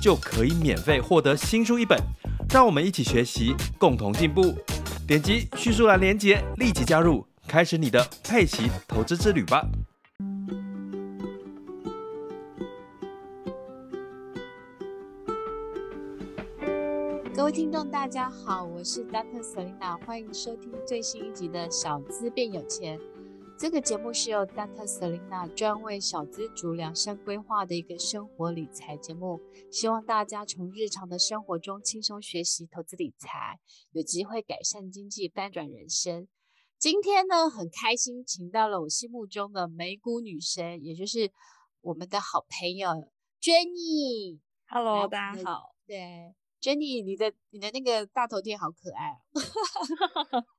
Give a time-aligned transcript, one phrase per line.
[0.00, 1.98] 就可以免费获得新书一本。
[2.50, 4.54] 让我们一起学习，共同进步。
[5.06, 7.26] 点击叙述栏连接，立即加入。
[7.46, 9.66] 开始你的佩奇投资之旅吧！
[17.34, 19.40] 各位听众，大家好，我是 Dr.
[19.40, 22.98] Selena，欢迎收听最新一集的《小资变有钱》。
[23.58, 24.86] 这个节目是由 Dr.
[24.86, 29.40] Selena 专为小资族量身规划的一个生活理财节目，
[29.72, 33.58] 希望大家从日常的生活中轻松学习投资理财，
[33.90, 36.28] 有机会改善经济，翻转人生。
[36.78, 41.32] 今天呢，很开心，请到了我心目中的美股女神，也就是
[41.80, 43.10] 我们的好朋友
[43.42, 44.38] Jenny。
[44.68, 45.74] Hello，大家好。
[45.84, 50.44] 对，Jenny，你的你的那个大头贴好可爱哦。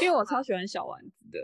[0.00, 1.38] 因为我超喜欢小丸子的。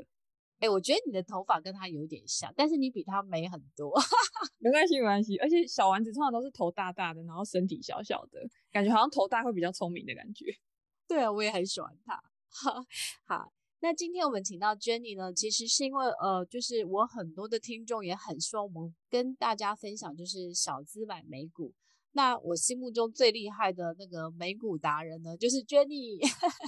[0.61, 3.95] 哎、欸，我觉得你的头发跟她有点像，但是你比她美很多。
[4.58, 5.36] 没关系，没关系。
[5.39, 8.41] 而且小丸子通常都是头大大的，然后身体小小的，
[8.72, 10.47] 感觉好像头大会比较聪明的感觉。
[11.06, 12.20] 对啊，我也很喜欢她。
[12.50, 12.83] 好，
[13.25, 21.73] 好，那今天我们请到 Jenny 呢，其实是因为呃，就是我很多的听众也很希望我们跟大家分享，就是小资买美股。
[22.19, 26.19] 那我心目中最厉害的那个美股达人呢，就是 Jenny。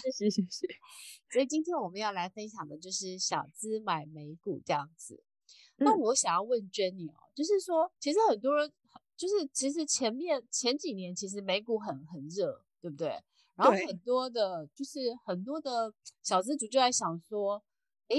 [0.01, 0.69] 谢谢谢谢。
[1.29, 5.21] 所以今天我们要来分享的就是小资买美股这样子。
[5.79, 8.73] 嗯、那我想要问 Jenny 哦，就是说，其实很多人
[9.17, 13.21] 就是其实前面前几年其实美股很很热，对不对？
[13.57, 17.61] 然后很多的，就是很多的小资族就在想说，
[18.07, 18.17] 哎，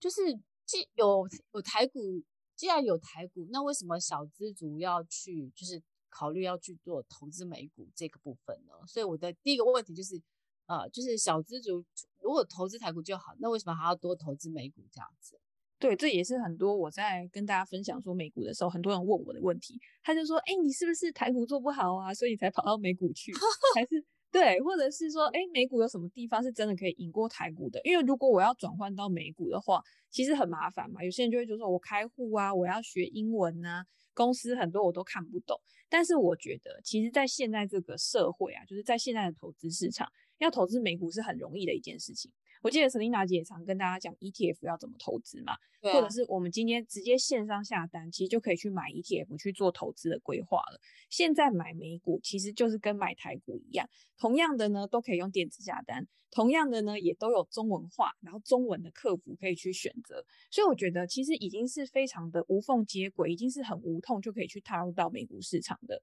[0.00, 0.32] 就是
[0.64, 2.22] 既有有台股，
[2.56, 5.82] 既然有台股，那为什么小资族要去，就是
[6.14, 8.72] 考虑要去做投资美股这个部分呢？
[8.86, 10.22] 所以我的第一个问题就是，
[10.66, 11.84] 呃，就是小资族
[12.20, 15.40] 如果投资台股就好，那为什么还要多投资美股这样子？
[15.80, 19.78] 对，这也是很多我在跟大家分享说美股的时候，很多人问我的问题。
[20.04, 23.32] 他就说，哎，你是不是台股做不好啊，所以才跑到美股去，
[23.74, 24.04] 还是？
[24.34, 27.80] 对，或者是说，哎，美股有什么地方是真的可以赢过台股的？
[27.84, 29.80] 因为如果我要转换到美股的话，
[30.10, 31.04] 其实很麻烦嘛。
[31.04, 35.56] 有些人就会觉得说，我开户啊，我要学英文啊，公司很多我都看不懂。
[35.88, 40.08] 但是我觉得，其实，在现在这个社会啊，就是在现在的投资市场，
[40.38, 42.32] 要投资美股是很容易的一件事情。
[42.64, 45.58] 我记得 Selena 姐也常跟大家讲 ETF 要怎么投资嘛，啊，
[45.92, 50.80] 或者是我们今天直接线上下单，其实就可以去买 ETF 去做投资的规划了。
[51.10, 53.86] 现在买美股其实就是跟买台股一样，
[54.16, 60.24] 同样的呢都可以用电子下单，同样的呢也都有中文化，然后中文的客服可以去选择。
[60.50, 66.00] 所以我觉得其实已经是非常的无缝接轨，已经是很无痛就可以去踏入到美股市场的。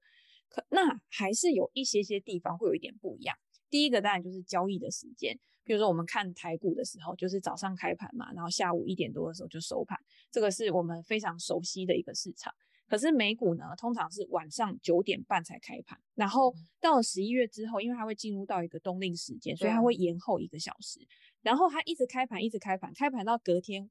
[0.48, 3.36] 可那还是有一些些地方会有一点不一样。
[3.72, 5.34] 第一个当然就是交易的时间。
[5.64, 9.96] 比如说，我们看台股的时候，就是早上开盘嘛，然后下午一点多的时候就收盘，
[10.30, 12.52] 这个是我们非常熟悉的一个市场。
[12.88, 21.00] 可是美股呢，通常是晚上九点半才开盘，然后到了十一月之后，因为它会进入到一个冬令时间，所以它会延后一个小时，
[21.40, 23.88] 然后它一直开盘，一直开盘，开盘到隔天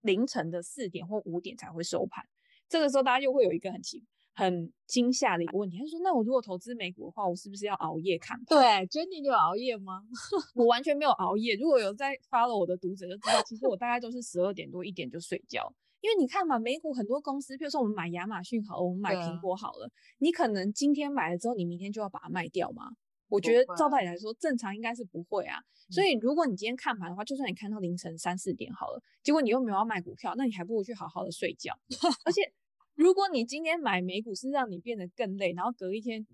[0.00, 2.24] 凌晨的四点或五点才会收盘。
[2.68, 4.04] 这个时候，大家就会有一个很奇。
[4.38, 8.56] 很惊吓的一个问题，他说：“那我如果投资美股的话，我是不是要熬夜看？”对
[8.86, 10.00] ，Jenny 你有熬夜吗？
[10.54, 11.56] 我完全没有熬夜。
[11.56, 15.74] 如果有在 follow 我的读者就知道，其实我大概都是十二点多一点就睡觉。
[16.00, 22.92] 因为你看嘛，美股很多公司，比如说我们买亚马逊好了，我们买苹果好了，啊、你可能今天买了之后，你明天就要把它卖掉吗？
[23.28, 25.58] 我觉得照道理来说，正常应该是不会啊。
[25.90, 31.76] 所以如果你今天看盘的话，就算你看到凌晨三四点好了，结果你又没有要卖股票，那你还不如去好好的睡觉，
[32.24, 32.52] 而且。
[32.98, 36.26] 如果你今天买美股是让你变得更累，然后隔一天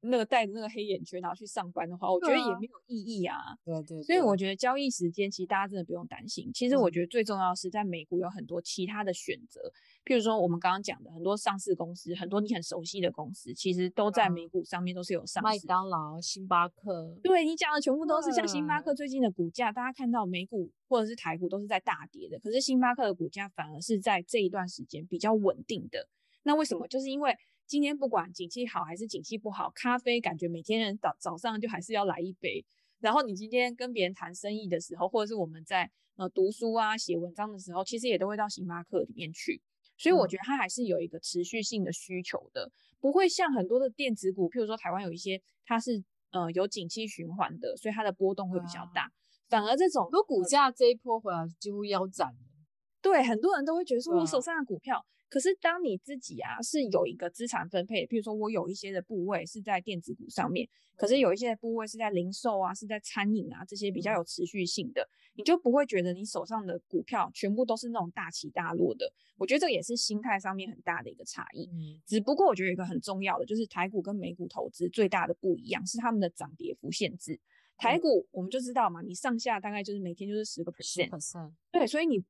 [0.00, 3.36] 那个带着那个黑眼圈然后去上班的话，我觉得也没有意义啊。
[3.64, 4.02] 对对，对。
[4.02, 6.50] 所以我觉得交易时间其实大家真的不用担心。
[6.52, 9.60] 其实我觉得最重要的是在美股有很多其他的选择，
[10.04, 15.44] 譬如说我们刚刚讲的很多上市公司，很多你很熟悉的公司，其实都在美股上面都是有上市。
[15.44, 17.16] 麦当劳、星巴克。
[17.22, 26.06] 对，你讲的全部都是像星巴克最近的股价，大家看到美股或者是台股都是在大跌的，可是星巴克的股价反而是在这一段时间比较稳定的。
[26.42, 26.86] 那为什么？
[26.88, 27.36] 就是因为
[27.66, 32.64] 今天不管景气好还是景气不好，咖啡感觉每天人早早上就还是要来一杯。
[33.00, 39.60] 然后你今天跟别人谈生意的时候，或者是我们在呃读书啊、写文章的时候，其实也都会到星巴克里面去。
[39.96, 42.70] 所以我觉得它还是有一个持续性的需求的，
[43.00, 49.10] 不会像很多的电子股，譬如说台湾有一些它是呃有景气循环的，所以它的波动会比较大。
[49.48, 52.38] 反而这种，如果股价这一波回来几乎腰斩了，
[53.02, 55.04] 对，很多人都会觉得说，我手上的股票。
[55.28, 60.66] 可是，当你自己啊是有一个资产分配，譬如说我有一些的部位是在电子股上面，
[60.96, 69.12] 可是有一些的部位是在零售啊，是在餐饮啊这些比较有持续性的，你就不会觉得你手上的股票全部都是那种大起大落的。
[69.36, 71.68] 我觉得这个也是心态上面很大的一个差异。
[71.72, 77.38] 嗯，只不过我觉得有一个很重要的就是台股跟美股投资最大的不一样是他们的涨跌幅限制。
[77.76, 81.10] 台股我们就知道嘛，你上下大概就是每天就是十个 percent，
[81.70, 82.24] 对，所以你。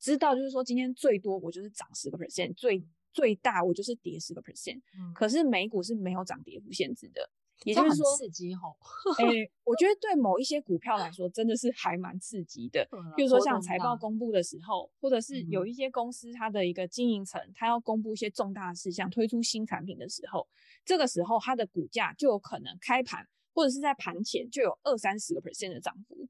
[0.00, 2.82] 知道就是说，今天最多我就是涨十个 percent，最
[3.12, 4.80] 最大我就是跌十个 percent。
[4.98, 7.30] 嗯，可是美股是没有涨跌幅限制的，
[7.64, 8.74] 也就是说刺激吼。
[9.18, 12.88] 哎、欸，我觉得对某一些股票来说，真的是还蛮刺激的。
[13.14, 20.48] 比如说像财报公布的时候，或者是有一些公司它的一个经营层，它要公布一些重大事项，推出新产品的时候，
[20.84, 26.26] 这个时候它的股价就有可能开盘或者是在盘前就有二三十个 percent 的涨幅。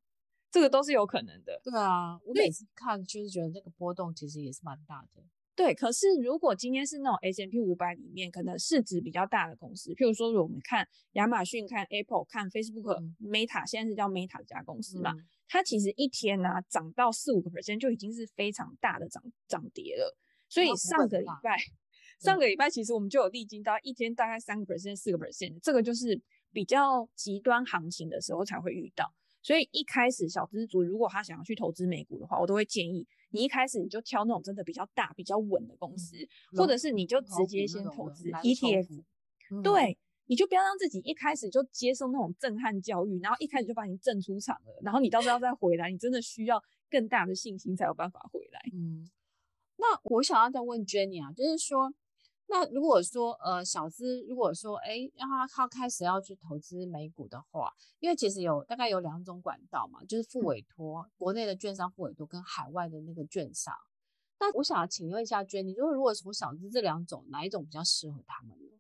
[0.51, 5.23] 这个都是有可能的，对啊，我每次看就是觉得这个波动其实也是蛮大的。
[5.55, 20.17] 对，可是如果今天是那种 S M P 五百里面可能市值比较大的公司，譬如说我们看亚马逊、看 Apple、看 Facebook、嗯、Meta，现在是叫 Meta 这家公司嘛，嗯、它其实一天呢、啊、涨到四五个 percent 就已经是非常大的涨涨跌了。
[20.49, 21.59] 所以上个礼拜，
[22.19, 26.19] 上个礼拜其实我们就有历经到一天大概三个 percent、四个 percent，这个就是
[26.53, 29.13] 比较极端行情的时候才会遇到。
[29.43, 36.17] 所以一开始小资族如果他想要去投资美股的话，我都会建议你一开始你就挑那种真的比较大、比较稳的公司，
[36.53, 39.03] 嗯、或者是你就直接先投资 ETF。
[39.63, 48.61] 对，你就不要让自己一开始就接受那种震撼教育，然后一开始就把你震出场了，然后你到时候再回来，你真的需要更大的信心才有办法回来。
[48.73, 49.09] 嗯，
[49.77, 51.93] 那我想要再问 Jenny 啊，就是说。
[52.51, 63.73] 那如果说呃小资如果说哎让他他开始要去投资美股的话，因为其实有大概有两种管道嘛，就是付委托，嗯、国内的券商付委托跟海外的那个券商。
[64.41, 68.73] 那我想要请问一下娟，你说如果从小资这两种哪一种比较适合他们呢？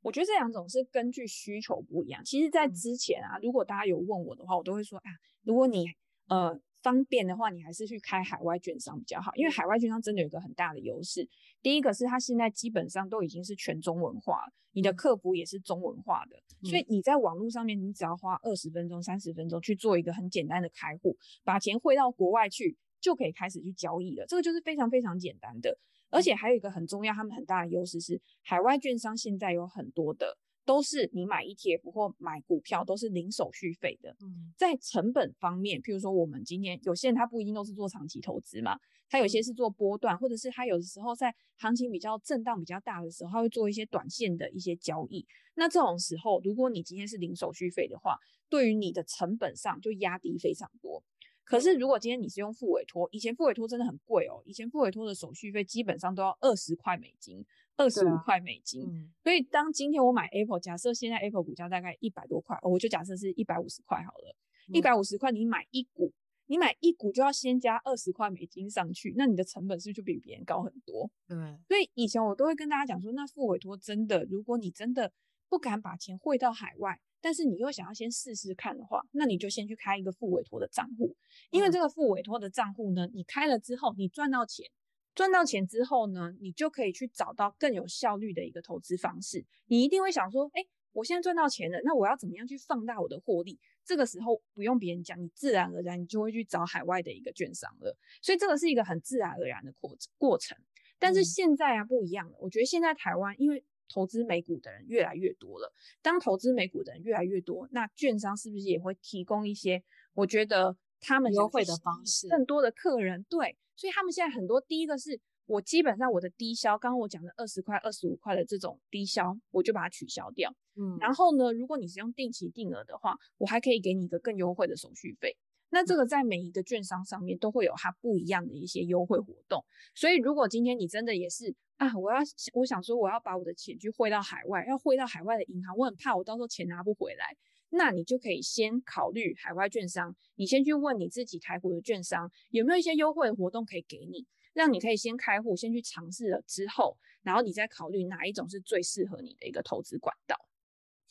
[0.00, 2.24] 我觉得这两种是根据需求不一样。
[2.24, 5.10] 其实，在之前啊，嗯、如果大家有问我的话，我都会说啊，
[5.42, 5.84] 如果你
[6.28, 6.58] 呃。
[6.82, 11.28] 方便的话，你还是去开海外券商比较好，因为海外券商真的有一个很大的优势。
[11.62, 16.36] 第一个是它现在基本上都已经是全中文化了，你的客服也是中文化的，
[16.68, 24.24] 所以你在网络上面，你只要花二十分钟、三十分钟去做一个很简单的开户，把钱汇到国外去，就可以开始去交易了。
[24.26, 25.78] 这个就是非常非常简单的，
[26.08, 30.38] 而且还有一个很重要，他们很大的优势是海外券商现在有很多的。
[30.70, 34.14] 都是你买 ETF 或买股票都是零手续费的。
[34.20, 38.78] 嗯，在成本方面，譬如说我们今天有些人他不一定都是做长期投资嘛，
[39.08, 45.26] 他有些是做波段，或者是他有的时候在行情比较震荡比较大的时候，他会做一些短线的一些交易。
[45.56, 48.16] 那这种时候，如果你今天是零手续费的话，
[48.48, 51.02] 对于你的成本上就压低非常多。
[51.42, 57.44] 可是如果今天你是用付委托，以前付委托真的很贵哦，以前付委托的手续费基本上都要二十块美金。
[57.80, 64.36] 二十五块美金，所以当今天我买 Apple，假设现在 Apple 股价大概一百多块，我就假设是一百五十块好了。
[64.66, 66.12] 一百五十块，你买一股，
[66.44, 71.10] 你买一股就要先加二十块美金上去，那你的成本是不是就比别人高很多？
[71.26, 71.36] 对。
[71.66, 75.10] 所以以前我都会跟大家讲说，那付委托真的，如果你真的
[75.48, 81.16] 不敢把钱汇到海外，但是你又想要先试试看的话，那你就先去开一个副委托的账户，
[81.50, 84.70] 因为这个副委托的账户呢，你开了之后，你赚到钱。
[85.14, 89.44] 赚到钱之后呢，你就可以去找到更有效率的一个投资方式。
[89.66, 93.58] 你一定会想说，哎，我现在赚到钱了，那我要怎么样去放大我的获利？
[93.84, 97.96] 这个时候不用别人讲，你自然而然你就会去找海外的一个券商了。
[98.22, 100.56] 所以这个是一个很自然而然的过过程。
[100.98, 109.82] 但是现在啊不一样了，我觉得现在台湾因为投资美股的人越来越多了，当投资美股的人越来越多，那券商是不是也会提供一些
[110.14, 113.56] 我觉得他们优惠的方式，更多的客人对。
[113.76, 120.54] 所以他们现在很多，第一个是我基本上我的低消，刚刚我讲的二十块、二十五块的这种低消，我就把它取消掉。
[120.76, 125.36] 嗯，然后呢，如果你是用定期定额的话，我还可以给你一个更优惠的手续费。
[125.70, 129.64] 那这个在每一个券商上面都会有它不一样的一些优惠活动。
[129.94, 132.18] 所以如果今天你真的也是啊，我要
[132.54, 137.36] 我想说我要把我的钱去汇到海外，要汇到海外的银行，我很怕我到时候钱拿不回来。
[137.70, 150.36] 那你就可以先考虑海外券商，你先去问你自己台股的券商有没有一些优惠活动可以给你，让你可以先开户，先去尝试了之后，然后你再考虑哪一种是最适合你的一个投资管道。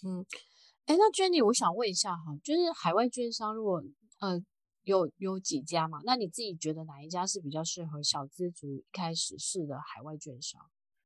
[0.03, 0.25] 嗯，
[0.85, 3.83] 哎，那 Jenny，我想问一下哈，就是海外券商如果
[4.19, 4.41] 呃
[4.83, 5.99] 有有几家嘛？
[6.03, 10.61] 那你自己觉得哪一家是比较适合小资族一开始试的海外券商？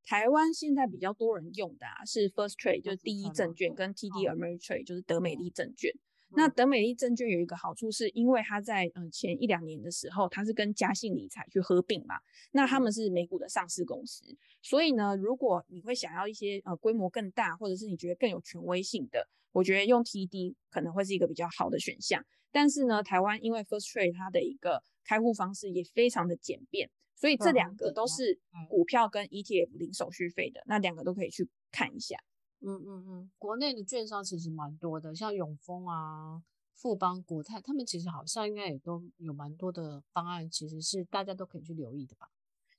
[0.06, 5.92] 台湾现在比较多人用的啊，是 First Trade，就是第一证券，跟 TD Ameritrade，就是德美利证券。
[6.36, 12.16] 那德美利证券有一个好处，是因为它在嗯前一两年的时候，它是跟嘉信理财去合并嘛，
[12.52, 14.26] 那他们是美股的上市公司，
[14.60, 22.26] 所以呢，如果你会想要一些呃规模更大，或者是你觉得更有权威性的，我觉得用 TD 可能会是一个比较好的选项。
[22.52, 26.90] 但是呢，台湾因为 First Trade 它的一个开户方式也非常的简便，
[27.24, 28.38] 所以这两个都是
[28.68, 32.18] 股票跟 ETF 零手续费的，那两个都可以去看一下。
[32.60, 36.44] 嗯嗯嗯，国内的券商其实蛮多的，像永丰啊、
[36.76, 42.30] 富邦、国泰，他们其实好像应该也都有蛮多的方案，其实是大家都可以去留意的吧？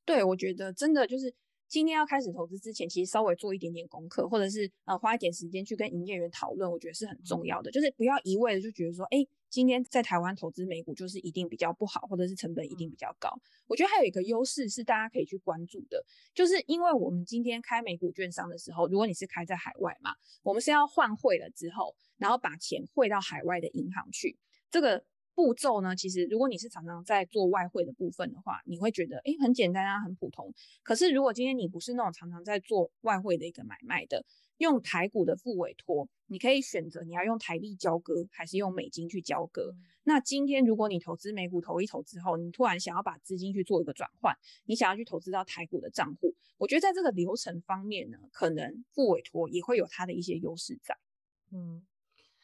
[0.04, 1.34] 对，我觉得真的就是
[1.68, 7.70] 今天要开始投资之前，其实稍微做一点点功课，或者是呃花一点时间去跟营业员讨论，我觉得是很重要的。
[7.70, 9.26] 嗯、就是不要一味的就觉得说，哎。
[9.50, 13.30] 今天在台湾投资美股就是一定比较不好，或者是成本一定比较高。
[13.68, 16.04] 我觉得还有一个优势是大家可以去关注的，
[16.34, 20.10] 就是因为我们今天开美股券商的时候，如果你是开在海外嘛，
[20.42, 24.36] 我们是要换汇了之后，然后把钱汇到海外的银行去。
[24.72, 30.52] 这个步骤呢，其实如果你是常常在做外汇的部分的话，你会觉得诶很简单啊，很普通。
[30.82, 34.24] 可是如果今天你不是那种常常在做外汇的一个买卖的，
[34.58, 39.72] 用台股的副委托，你可以选择你要用台币交割，还是用美金去交割。
[39.74, 44.36] 嗯、那今天如果你投资美股投一投之后，你突然想要把资金去做一个转换，
[44.66, 50.96] 你想要去投资到台股的账户，我觉得在这个流程方面呢，可能副委托也会有它的一些优势在。
[51.50, 51.82] 嗯，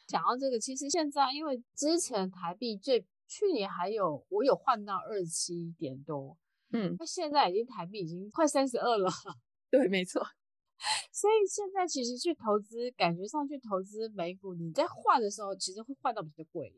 [0.07, 6.37] 讲到这个，其实现在因为之前台币最去年还有我有换到二十七点多，
[6.71, 9.09] 嗯，那现在已经台币已经快三十二了。
[9.71, 10.21] 对，没错。
[11.13, 16.73] 所以现在其实去投资，感觉上去投资美股，你在换的时候，其实会换到比较贵，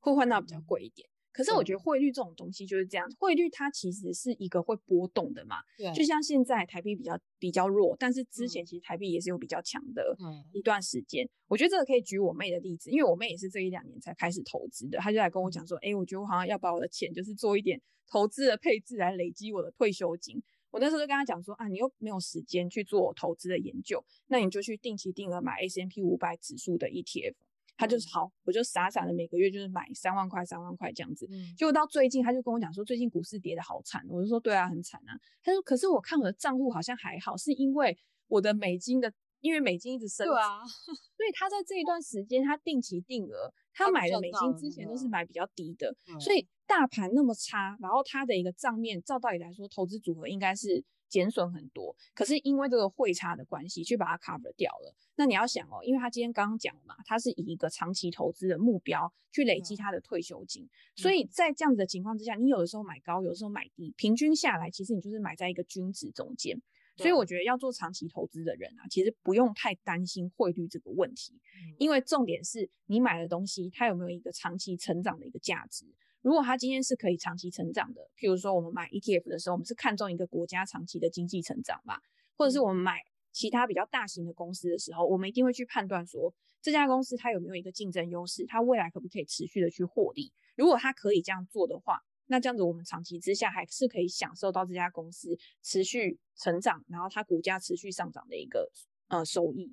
[0.00, 1.08] 会换到比较贵一点。
[1.36, 5.56] 可是我觉得汇率这种东西就是这样，汇率它其实是一个会波动的嘛。
[5.76, 10.16] 对，就像现在台币比较比较弱，但是之前其实台币也是有比较强的
[10.54, 11.28] 一段时间。
[11.46, 17.78] 我觉得这个可以举我妹的例子，因为我妹也是这一两年才开始投资的，她就来跟我讲说，哎，我觉得我好像要把我的钱就是做一点
[18.10, 20.42] 投资的配置来累积我的退休金。
[20.70, 27.34] 我那时候就跟他讲说啊，你又没有时间去做投资的研究，那你就去定期定额买 S M P 五百指数的 ETF。
[27.76, 31.28] 他就是好，我就傻傻的每个月就是买三万块、三万块这样子。
[31.56, 34.04] 结果到最近，他就跟我讲说，最近股市跌的好惨。
[34.08, 35.12] 我就说对啊，很惨啊。
[35.42, 37.96] 他说，可是我看我的账户好像还好，是因为
[38.28, 40.32] 我的美金的，因为美金一直升值。
[40.32, 40.64] 对啊。
[40.66, 46.46] 所以他在这一段时间，他定期定额，他买的美金之前都是买比较低的，所以。
[46.68, 51.94] 大盘那么差，然后他的一个账面，照道理来说，投资组合应该是减损很多。
[52.14, 54.94] 可是因为这个汇差的关系，去把它 cover 掉了。
[55.16, 66.60] 那你要想哦，因为他今天刚刚讲了嘛，他是以一个长期投资的目标去累积他的退休金，嗯、所以在这样子的情况之下，你有的时候买高，有的时候买低，平均下来，其实你就是买在一个均值中间。
[66.98, 75.84] 所以我觉得要做长期投资的人啊，其实不用太担心汇率这个问题，嗯、因为重点是你买的东西它有没有一个长期成长的一个价值。
[76.26, 82.00] 如果它今天是可以长期成长的，譬如说我们买 ETF 的时候，我们是看中一个国家长期的经济成长嘛，
[82.36, 90.32] 或者是我们买其他比较大型的公司的时候，我们一定会去判断说这家公司它有没有一个竞争优势，它未来可不可以持续的去获利。
[90.56, 98.68] 如果它可以这样做的话，那这样子我们长期之下还是可以享受到这家公司持续成长，然后它股价持续上涨的一个
[99.06, 99.72] 呃收益。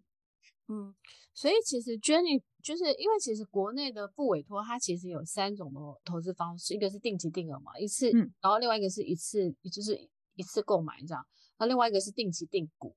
[0.68, 0.94] 嗯，
[1.34, 11.24] 所以其实 Jenny 就是因为其实国内的不委托，它其实有三种的投资方式，一个是定期定额嘛，一次，嗯、然后另外一个是一次，就是一次购买这样，
[11.60, 12.96] 那另外一个是定期定股。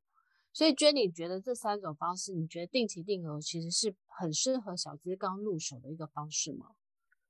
[0.52, 6.68] 所以 Jenny 觉得这三种方式，你觉得定期定额其实是很适合小资刚入手的一个方式吗？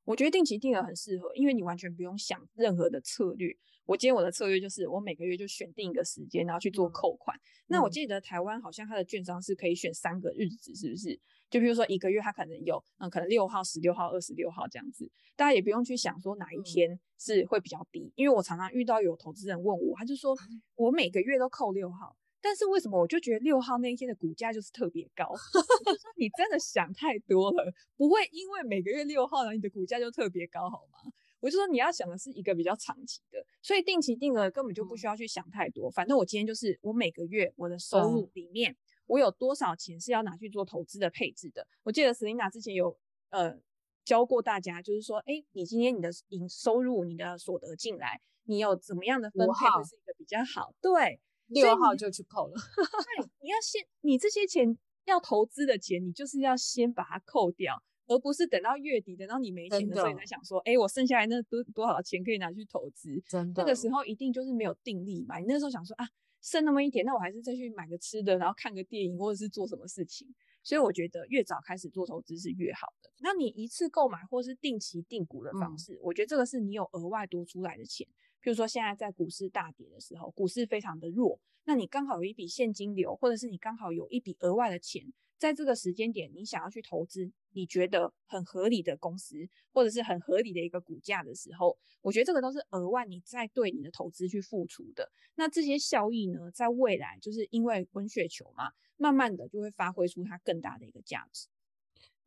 [0.06, 3.54] 我觉得定期定额很适合，因为你完全不用想任何的策略。
[3.84, 7.36] 我今天我的策略就是，我每个月就选定一个时间，然后去做扣款。
[7.36, 11.18] 嗯、那我记得台湾好像它的券商是可以选三个日子，是不是？
[11.50, 15.10] 就比如说一个月，它可能有，嗯，可能六号、十六号、二十六号这样子。
[15.36, 20.36] 大家也不用去想说哪一天是会比较低，嗯、因为我常常遇到有投资人问我，他就说
[20.76, 25.26] 我每个月都扣六号，但是为什么我就觉得六号那一天的股价就是特别高？
[25.28, 31.12] 我就说你真的想太多了，不会因为每个月六号呢，你的股价就特别高，好吗？
[31.40, 35.90] 我就说你要想的是一个比较长期的，所以定期定额根本就不需要去想太多。
[35.90, 38.76] 反正我今天就是我每个月我的收入里面，
[39.06, 41.66] 我有多少钱是要拿去做投资的配置的。
[41.82, 42.96] 我记得 Selina 之前有
[43.30, 43.58] 呃
[44.04, 50.72] 教过大家，就是说，哎，你今天你的营收入、你的所得进来，你有怎么样的分配会是一个比较好？
[50.80, 52.54] 对，六号就去扣了。
[52.56, 57.82] 对，你要先，你这些钱要投资的钱，你就是要先把它扣掉。
[58.08, 63.20] 而不是等到月底，等到你没钱的时候，你才想说，哎，我剩下来那多多少钱可以拿去投资？
[63.28, 65.38] 真的，那个时候一定就是没有定力嘛。
[65.38, 66.06] 你那时候想说啊，
[66.40, 70.32] 剩那么一点，那我还是再去买个吃的，然后看个电影，或者是做什么事情。
[70.62, 73.10] 所以我觉得越早开始做投资是越好的。
[73.18, 78.06] 那你一次购买或是定期定股的方式，嗯、我觉得这个是你有额外多出来的钱。
[78.46, 85.12] 譬如说现在在股市大跌的时候，股市非常的弱，那你刚好有一笔现金流，或者是你刚好有一笔额外的钱。
[85.36, 89.34] 在这个时间点，你想要去投资，你觉得很合理的公司，
[89.72, 95.10] 或者是很合理的一个股价的时候，我觉得这个都是额外你在对你的投资去付出的。
[95.34, 101.48] 那这些效益呢，在未来就是因为温血球嘛，慢慢的就会发挥出它更大的一个价值。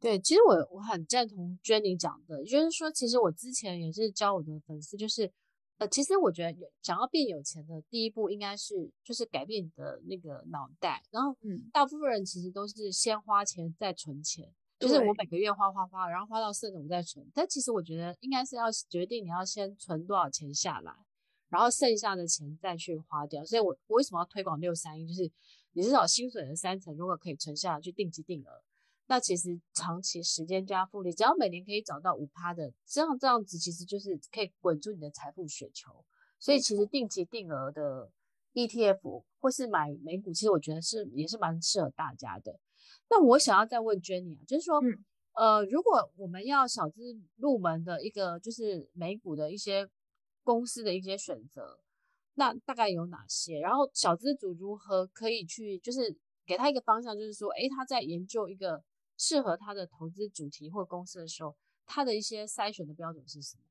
[0.02, 5.32] 对，其实我我很赞同 Jenny 讲的，就是说，其实我之前也是教我的粉丝，就是。
[5.80, 11.02] 呃，其实我觉得有想要变有钱的第一步，应该是就是改变你的那个脑袋。
[11.10, 17.26] 然后，嗯，大部分人其实都是先花钱再存钱，就是我每个月花花花，然后花到剩的我再存。
[17.34, 20.94] 但其实我觉得应该是要决定你要先存多少钱下来，
[21.48, 23.44] 然后剩下的钱再去花掉。
[23.46, 25.08] 所以我我为什么要推广六三一？
[25.08, 25.32] 就是
[25.72, 28.62] 你至少薪水的三成，如果可以存下来去定期定额。
[29.12, 36.06] 那其实长期时间加复利，只要每年可以找到五趴的，这样这样子其实就是可以稳住你的财富雪球。
[36.38, 38.12] 所以其实定期定额的
[38.54, 42.60] ETF 或是买美股，其实我觉得是也是蛮适合大家的。
[43.10, 47.02] 那我想要再问 Jenny 啊，就是说，嗯、呃，如果我们要小资
[47.38, 49.90] 入门的一个就是美股的一些
[50.44, 51.80] 公司的一些选择，
[52.36, 53.60] 那大概有哪些？
[53.60, 58.84] 然后小资主如何可以去就是给他一个方向，就是说，诶，他在研究一个。
[59.20, 63.64] 适合他的投资主题或公司的时候，他的一些筛选的标准是什么？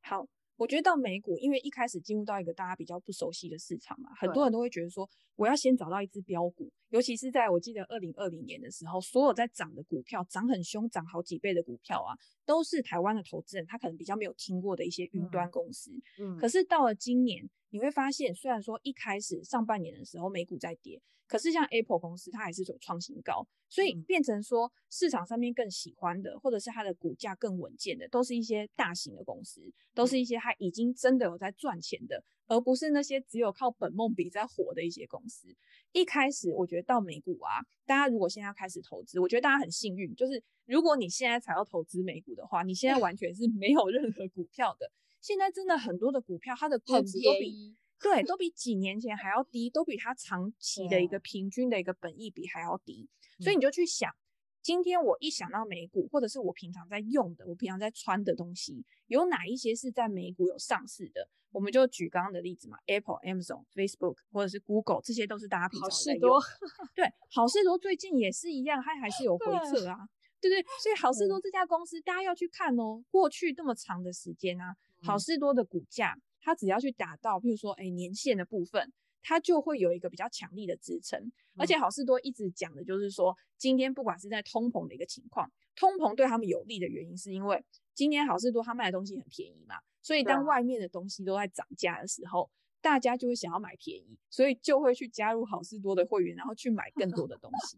[0.00, 12.14] 好，我觉得到美股，因为一开始进入到一个大家比较不熟悉的市场嘛，很多人都会觉得说，我要先找到一只标股，尤其是在我记得二零二零年的时候，所有在涨的股票，涨很凶，涨好几倍的股票啊，
[12.44, 15.90] 都是台湾的投资人他可能比较没有听过的一些云端公司。
[16.20, 21.02] 嗯，可是到了今年，你会发现，虽然说一开始上半年的时候美股在跌。
[21.26, 29.60] 可是像 Apple 公司，它还是走创新高，所以变成说市场上面更喜欢的，或者是它的股价更稳健的，都是一些大型的公司，
[29.92, 35.48] 都是一些它已经真的有在赚钱的，而不是那些只有靠本梦比在火的一些公司。
[35.92, 44.90] 一开始我觉得到美股啊，大家如果现在要开始投资，我觉得大家很幸运，就是如果你现在才要投资美股的话，你现在完全是没有任何股票的。
[45.20, 47.74] 现在真的很多的股票，它的估值都比。
[48.00, 53.08] 对，都比几年前还要低，都比它长期的一个平均的一个本益比还要低，
[53.40, 54.14] 所以你就去想，
[54.62, 61.28] 今天我一想到美股，或者是我平常在用的，我平常在穿的东西，有哪一些是在美股有上市的？
[61.52, 66.30] 我们就举刚刚的例子嘛，Apple、Amazon、Facebook 或者是 Google，这些都是大家平常在用。
[66.30, 70.06] 好市多，对，好事多最近也是一样，它还是有回撤啊，
[70.38, 76.18] 对对，所以好事多这家公司大家要去看哦，过去这么长的时间啊，好事多的股价。
[76.46, 81.18] 它只要去打到，譬如说，哎，年限的部分，它就会有一个比较强力的支撑。
[81.20, 92.48] 嗯、而且好事多一直讲的就是说，今天不管是在通膨的一个情况，通膨对他们有利的原因，是因为今天好事多他卖的东西很便宜嘛，所以当外面的东西都在涨价的时候，
[92.80, 97.76] 大家就会想要买便宜，所以就会去加入好事多的会员，然后去买更多的东西。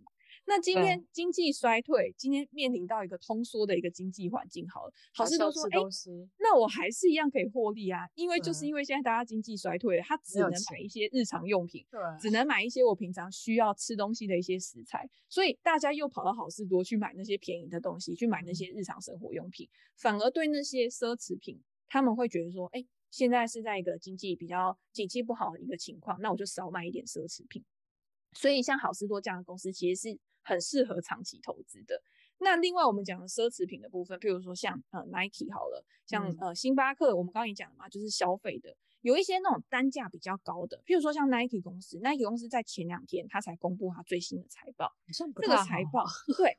[0.48, 27.62] 那今天经济衰退，今天面临到一个通缩的一个经济环境，好了，好事多说，哎、欸，那我还是一样可以获利啊，因为就是因为现在大家经济衰退了，他只能买一些日常用品，对，只能买一些我平常需要吃东西的一些食材，所以大家又跑到好事多去买那些便宜的东西，去买那些日常生活用品，反而对那些奢侈品，他们会觉得说，哎、欸，现在是在一个经济比较景气不好的一个情况，那我就少买一点奢侈品。
[28.32, 30.18] 所以像好事多这样的公司，其实是。
[30.48, 32.02] 很适合长期投资的。
[32.38, 44.92] 那另外我们讲的奢侈品的部分，譬如说像呃 Nike 好了，像呃星巴克，我们刚刚也讲了嘛，就是消费的，有一些那种单价比较高的，譬如说像 Nike 公司，Nike 公司在前两天它才公布它最新的财报，
[45.42, 46.04] 这个财报
[46.36, 46.56] 对，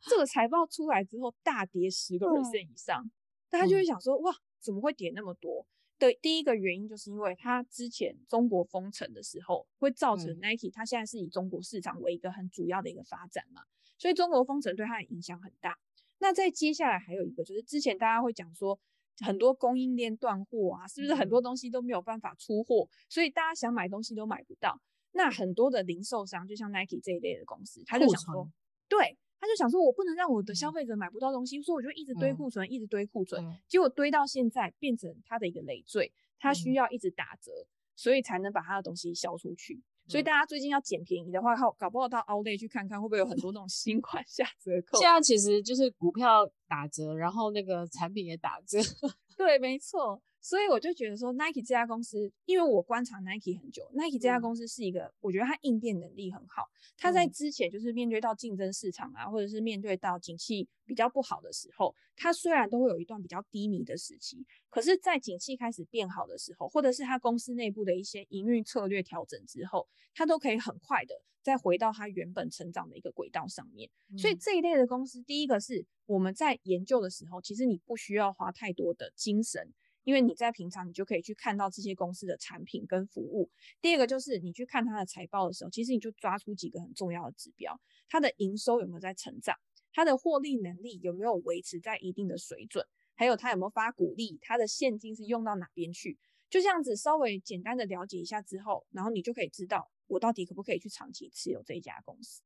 [0.00, 3.10] 这个财报出来之后大跌十个 percent 以上，嗯、
[3.50, 5.66] 大家就会想说哇，怎么会跌那么多？
[5.98, 13.62] 对，第一个原因就是因为它之前中国封城的时候，会造成 Nike 它现在是以中国市场为一个很主要的一个发展嘛，
[13.98, 15.76] 所以中国封城对它的影响很大。
[16.18, 18.78] 那在接下来还有一个就是之前大家会讲说
[19.18, 24.80] 很多供应链断货啊，是不是很多东西都没有办法出货，所以大家想买东西都买不到。
[25.12, 28.48] 那很多的零售商就像 Nike 这一类的公司，他就想说，
[28.88, 29.18] 对。
[29.40, 39.82] 他就想说，我不能让我的消费者买不到东西，所以我就一直堆库存，嗯、一直堆库存，嗯、结果堆到现在变成他的一个累赘，他需要一直打折，嗯、所以才能把他的东西销出去。
[40.08, 44.98] 所以大家最近要捡便宜的话，搞搞不好到 Outlet 去看看，会不会有很多那种新款下折 扣？
[44.98, 48.78] 现在其实就是股票打折，然后那个产品也打折。
[49.36, 50.20] 对，没错。
[50.40, 56.68] 所以我就觉得说，Nike 这家公司，因为我观察 Nike 很久，Nike 这家公司是一个，我觉得它应变能力很好。
[56.96, 73.90] 它在之前就是面对到竞争市场啊，或者是面对到景气比较不好的时候，它虽然都会有一段比较低迷的时期，可是，在景气开始变好的时候，或者是它公司内部的一些营运策略调整之后，它都可以很快的再回到它原本成长的一个轨道上面。
[74.16, 79.74] 所以这一类的公司，第一个是我们在研究的时候，其实你不需要花太多的精神。
[80.04, 83.50] 因为你在平常，你就可以去看到这些公司的产品跟服务。
[83.80, 89.56] 第二个就是你去看它的财报的时候，其实你就抓出几个很重要的指标：它的营收有没有在成长，
[89.92, 96.18] 它的获利能力有没有维持在一定的水准，还有它有没有发股利，它的现金是用到哪边去。
[96.48, 102.40] 就这样子稍微简单的了解一下之后，然后你就可以知道我到底可不可以去长期持有这一家公司。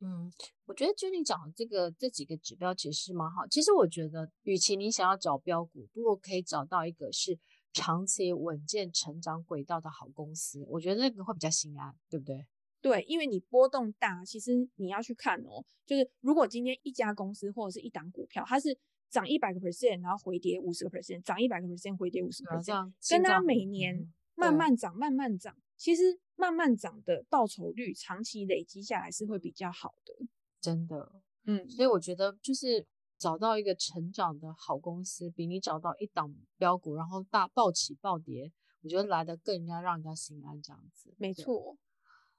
[0.00, 0.32] 嗯，
[0.64, 3.46] 我觉得 Jenny 讲的这个这几个指标其实是蛮好。
[3.46, 7.38] 其实我觉得，与其你想要找标股，不如可以找到一个是
[7.72, 10.64] 长期稳健成长轨道的好公司。
[10.68, 12.46] 我觉得那个会比较心安，对不对？
[12.80, 18.74] 对，因为你波动大，其实你要去看哦，就是如果今天一家公司或者是一档股票，它是
[19.10, 25.54] 涨一百个 percent，然后回跌五十个 percent，涨一百个 percent，回跌五十个 percent，跟它每年慢慢涨，慢慢涨。
[25.80, 30.14] 其实慢慢涨的报酬率，长期累积下来是会比较好的，
[30.60, 31.10] 真的。
[31.46, 41.14] 嗯，所以我觉得就是找到一个成长的好公司，比你找到一档标股然后大暴起暴跌，我觉得来的更加让人家心安这样子。
[41.16, 41.78] 没错。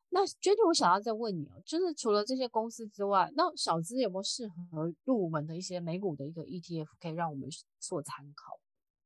[0.10, 7.50] 那 Jenny，我想要再问你哦，就是除了这些公司之外，那小资有没有适合入门的一些美股的一个 ETF 可以让我们
[7.80, 8.60] 做参考？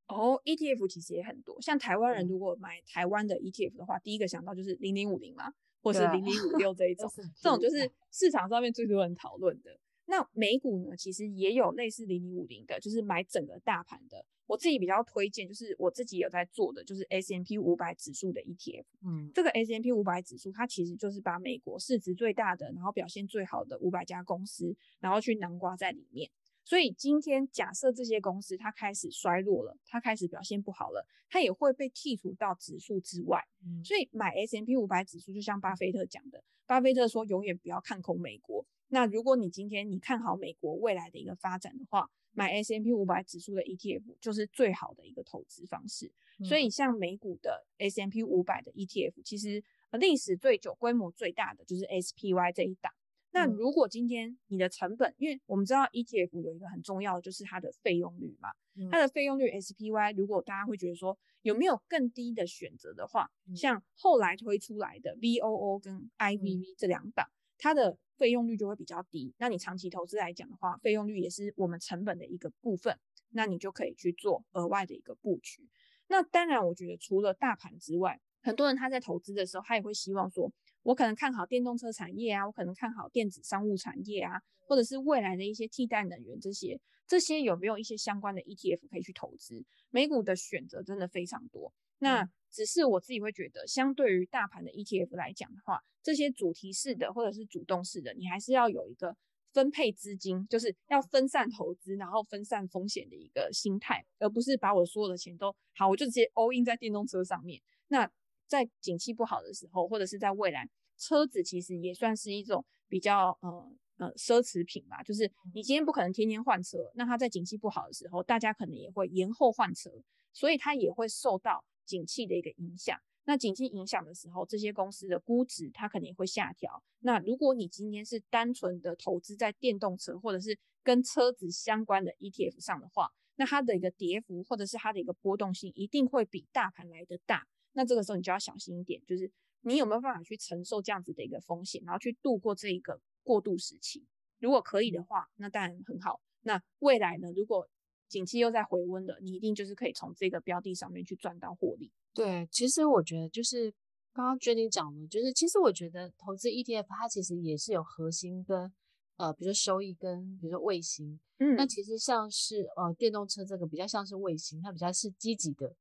[0.07, 9.79] 哦，ETF 其实也很多，像台湾人如果买台湾的 ETF 的话，嗯、第一个想到就是零零五零嘛，或是零零五六这一种，这种就是市场上面最多人讨论的。
[10.07, 14.23] 那美股呢，其实也有类似零零五零的，就是买整个大盘的。
[14.45, 18.83] 我自己比较推荐，就是我自己有在做的，就是 S M P 五百指数的 ETF。
[19.03, 26.29] 嗯，这个 S M P 五百指数，它其实就是把美国市值最大的，然后表现最好的五百家公司，然后去囊括在里面。
[26.65, 33.39] 所以今天假设这些公司它开始衰落了，它开始表现不好了，它也会被剔除到指数之外。
[33.63, 38.65] 嗯，所以买 S M P 五百指数，就像巴菲特讲的，巴菲特说永远不要看空美国。
[38.87, 46.11] 那如果你今天你看好美国未来的一个发展的话，买 S M P 五百指数的 ETF 就是最好的一个投资方式。
[46.39, 52.91] 嗯，所以像美股的 S M P 五百的 ETF，其实历史最久、规模最大的就是 SPY 这一档。
[53.35, 58.49] 那如果今天你的成本，因为我们知道 ETF 有一个很重要的就是它的费用率嘛，
[58.89, 69.33] 它的费用率 SPY，如果大家会觉得说有没有更低的选择的话，像后来推出来的 VOO 跟 IVV 这两档，它的费用率就会比较低。
[69.37, 72.97] 那你长期投资来讲的话，费用率也是我们成本的一个部分，
[73.31, 75.67] 那你就可以去做额外的一个布局。
[76.07, 80.49] 那当然，我觉得除了大盘之外，很多人他在投资的时候，他也会希望说。
[80.85, 89.65] 我可能看好电动车产业啊，我可能看好电子商务产业啊，或者是未来的一些替代能源这些，这些有没有一些相关的 ETF 可以去投资？
[89.89, 91.73] 美股的选择真的非常多。
[91.97, 99.17] 那只是我自己会觉得，相对于大盘的 ETF 来讲的话，这些主题式的或者是主动式的，你还是要有一个
[99.53, 107.59] 分配资金，就是要分散投资，然后分散风险的一个心态，而不是把我所有的钱都好，我就直接 all in 在电动车上面。
[107.87, 108.07] 那
[108.47, 115.01] 在景气不好的时候，或者是在未来，车子其实也算是一种比较呃呃奢侈品吧。
[115.03, 119.89] 就是你今天不可能天天换车，那它在景气不好的时候，大家可能也会延后换车，
[120.33, 122.99] 所以它也会受到景气的一个影响。
[123.27, 126.83] 那景气影响的时候，这些公司的估值它可能也会下调。
[126.99, 137.47] 那如果你今天是单纯的投资在电动车或者是跟车子相关的 ETF 上的话，那它的一个跌幅或者是它的一个波动性一定会比大盘来的大。
[137.75, 144.05] 那这个时候你就要小心一点，就是你有没有办法去承受这样子的一个风险，然后去度过这一个过渡时期。
[144.39, 146.21] 如果可以的话，那当然很好。
[146.41, 147.31] 那未来呢？
[147.35, 147.67] 如果
[148.07, 151.91] 景气又在回温了，你一定就是可以从这个标的上面去赚到获利。
[152.13, 153.71] 对，其实我觉得就是
[154.13, 158.71] 刚刚 Jenny 讲的，就是其实我觉得投资 ETF 它其实也是有核心跟
[159.17, 161.19] 呃，比如说收益跟比如说卫星。
[161.39, 165.75] 嗯，那其实像是呃电动车这个比较像是卫星，它比较是积极的。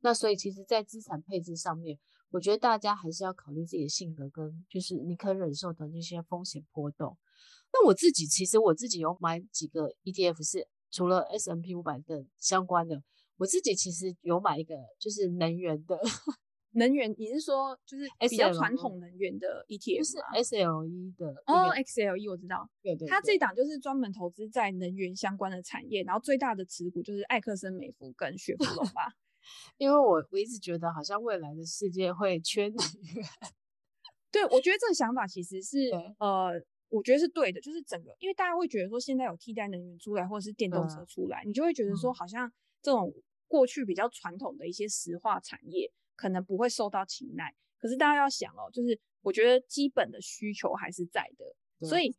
[0.00, 1.98] 那所以其实，在资产配置上面，
[2.30, 7.16] 我觉得大家还是要考虑自己的性格跟就是你可忍受的那些风险波动。
[7.72, 13.02] 那我自己其实我自己有买几个 ETF，是除了 S&P 五百的相关的，
[13.36, 15.98] 我自己其实有买一个就是能源的
[16.72, 29.12] 能源，你是说就是比较传统能源的 ETF，就是 SLE 的哦，XLE 我知道，对对，它这档就是专门投资在能源相关的产业，然后最大的持股就是艾克森美孚跟雪佛龙吧。
[29.76, 32.76] 因为我我一直觉得好像未来的世界会缺能
[33.14, 33.24] 源，
[34.32, 36.52] 对，我觉得这个想法其实是呃，
[36.88, 42.50] 我觉得是对的，就是整个，因为大家会觉得说现在有替代能源出来，或者是电动车出来，你就会觉得说好像
[42.82, 43.12] 这种
[43.46, 45.92] 过去比较传统的一些石化产业。
[46.20, 52.12] 可能不会受到青睐，可是大家要想哦，就是我觉得基本的需求还是在的，所以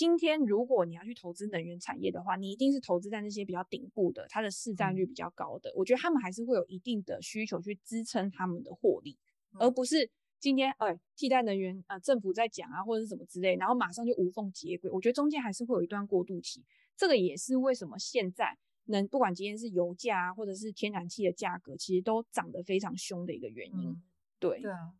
[0.00, 9.18] 今天如果你要去投资能源产业的话，你一定是投资在那些比较顶部的，它的市占率比较高的，我觉得他们还是会有一定的需求去支撑他们的获利，
[9.58, 16.64] 而不是今天哎替代能源啊，政府在讲啊或者是什么之类，然后马上就无缝接轨，我觉得中间还是会有一段过渡期，
[16.96, 18.56] 这个也是为什么现在。
[18.86, 23.90] 能不管今天是油价啊，或者是天然气的价格，其实都涨得非常凶的一个原因。
[23.90, 24.02] 嗯、
[24.38, 24.94] 对对啊，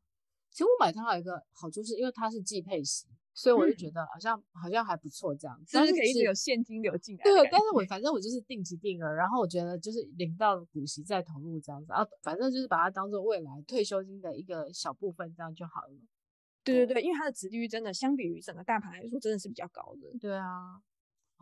[0.50, 5.70] 其实我买它还有一个好处，是因为它是季配息，所以我就觉得好像、嗯、好像还不错这样子。
[5.72, 7.22] 但是可以一直有现金流进来。
[7.24, 15.94] 对，但是我反正我就是定期定额，然后我觉得就是领到股息再投入这样子啊，反正就是把它当做未来退休金的一个小部分，这样就好了。
[16.62, 20.18] 对对对，因为它的殖利率真的相比于整个大盘来说，真的是比较高的。
[20.20, 20.80] 对啊。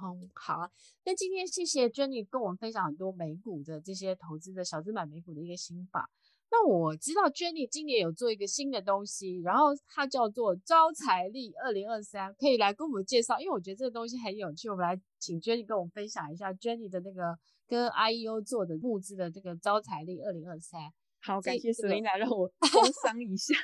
[0.00, 0.70] 嗯，好啊，
[1.04, 6.08] 那今天谢谢 Jenny 跟我们分享很多美股的这些投资的小资买美股的一个心法。
[6.50, 14.68] 那我知道 Jenny 今年有做一个新的东西，然后它叫做招财力二零二三，可以来跟我们介绍，因为我觉得这个东西很有趣。
[14.70, 20.80] 我们来请 Jenny 跟我们分享一下 Jenny 的那个跟 IEO 做的募资的这个招财力二零二三。
[21.20, 23.54] 好，感谢 Selina 让我 工商一下。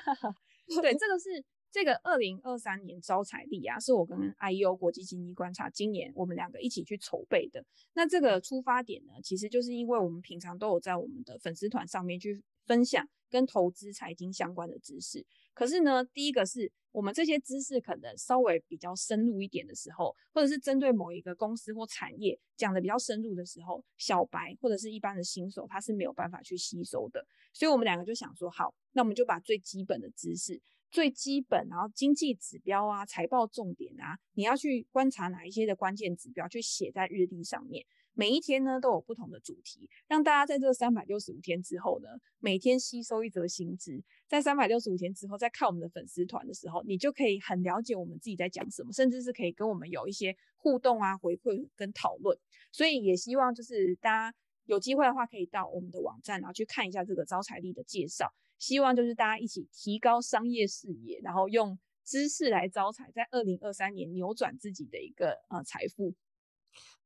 [0.81, 1.45] 对，这个是。
[1.75, 7.65] 这个二零二三年招财力啊，是我跟 IEO 国际经济观察今年我们两个一起去筹备的。
[7.95, 15.25] 那这个出发点呢，其实就是因为我们平常都有在我们的粉丝团上面去分享跟投资财经相关的知识。
[15.53, 27.25] 可是呢，第一个是我们这些知识可能稍微比较深入一点的时候，或者是针对某一个公司或产业讲的比较深入的时候，小白或者是一般的新手他是没有办法去吸收的。
[27.53, 30.61] 所以我们两个就想说，好，那我们就把最基本的知识。
[30.91, 37.85] 最基本，然后经济指标啊、财报重点啊，你要去观察哪一些的关键指标，去写在日历上面。
[38.15, 44.03] 每一天呢都有不同的主题，让大家在这三百六十五天之后呢，每天吸收一则新知。
[44.29, 52.39] 在三百六十五天之后，再看我们的粉丝团的时候，你就可以很了解我们自己在讲什么，甚至是可以跟我们有一些互动啊、回馈跟讨论。
[52.71, 58.33] 所以也希望就是大家有机会的话，可以到我们的网站，然后去看一下这个招财力的介绍。
[58.59, 66.15] 希望就是大家一起提高商业视野，然后用知识来招财，在二零二三年扭转自己的一个呃财富。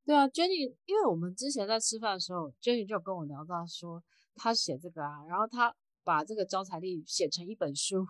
[0.08, 4.02] 对啊，Jenny，因为我们之前在吃饭的时候，Jenny 就跟我聊到说，
[4.36, 8.06] 他写这个啊，然后他把这个招财力写成一本书。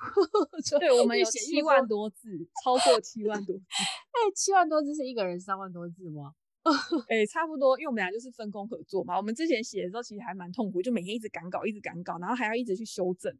[0.78, 3.64] 对，我们有七万多字，超过七万多字。
[4.14, 6.34] 哎，七万多字是一个人三万多字吗？
[7.10, 9.16] 哎、欸，差不多，因为我们俩就是分工合作嘛。
[9.16, 13.36] 我们之前写的时候其实还蛮痛苦，就每天一直赶稿，一直赶稿，然后还要一直去修正。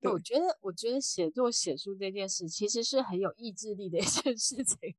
[0.00, 4.94] 对，我觉得，我觉得写作写书这件事其实是很有意志力的一件事情。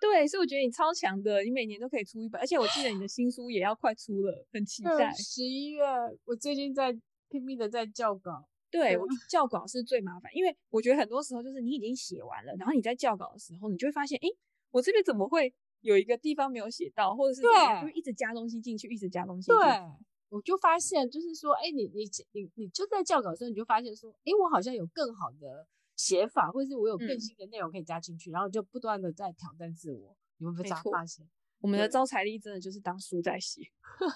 [0.00, 5.12] 对，所以我觉得你超强的，你每年都可以出一本，而且我记得你的 新书也要快出了，很期待。
[5.14, 5.84] 十一月，
[6.24, 6.92] 我最近在
[7.28, 8.48] 拼命的在校稿。
[8.70, 14.28] 对，我校稿是最麻烦，因为我觉得很多时候就是你已经写完了，然后你在校稿的时候，你就会发现，哎，
[14.70, 15.52] 我这边怎么会？
[15.80, 19.62] 有一个地方没有写到，或者是对，就一直加东西进去，一直加东西进去。
[19.62, 19.80] 对，
[20.28, 25.64] 我就发现，就是说，哎，你你你你就在校稿的时候，你就发现说，哎，我好像有更好的
[25.98, 30.16] 写法，或是我有更新的内容可以加进去，嗯、然后就不断的在挑战自我。
[30.38, 31.28] 你们会发现，
[31.60, 33.60] 我们的招财力真的就是当书在写。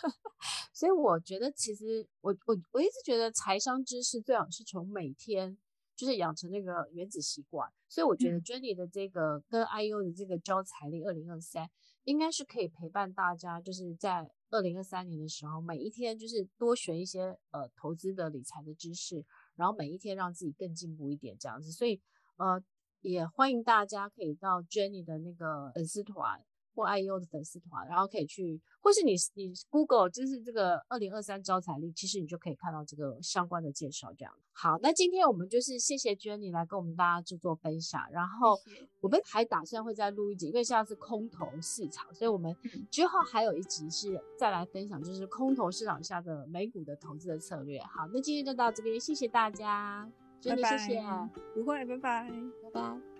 [0.72, 5.58] 所以我觉得，其实我我我一直觉得财商知识最好是从每天。
[5.94, 11.68] 就是养成那个原子习惯，所以我觉得 Jenny 的这个跟 IEO 的这个招财力二零二三，
[12.04, 19.24] 应该是可以陪伴大家，就是在二零二三年的时候，每一天就是多学一些呃投资的理财的知识，
[19.56, 21.70] 然后每一天让自己更进步一点这样子。
[21.72, 22.00] 所以
[22.36, 22.62] 呃
[23.00, 26.44] 也欢迎大家可以到 Jenny 的那个粉丝团。
[26.74, 34.12] 或 IEO 的粉丝团，然后可以去，或是你你 Google 就是这个二零二三招财力，其实你就可以看到这个相关的介绍。
[34.16, 38.58] 这样好，那今天我们就是谢谢 Jenny 来跟我们大家做做分享，然后
[39.00, 42.54] 我们还打算会再录一集，因为现在是空头市场，所以我们
[42.90, 47.80] 之后还有一集是再来分享，就是空头市场下的美股的投资的策略。
[47.80, 51.02] 好，那今天就到这边，谢谢大家，Jenny，谢谢，
[51.54, 52.30] 不会，拜拜，
[52.62, 53.11] 拜拜。